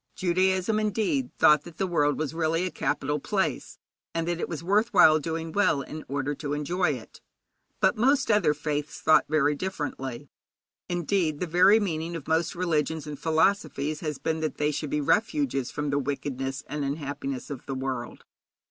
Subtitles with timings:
[0.15, 3.77] Judaism, indeed, thought that the world was really a capital place,
[4.15, 7.21] and that it was worth while doing well in order to enjoy it.
[7.81, 10.31] But most other faiths thought very differently.
[10.89, 15.01] Indeed, the very meaning of most religions and philosophies has been that they should be
[15.01, 18.25] refuges from the wickedness and unhappiness of the world.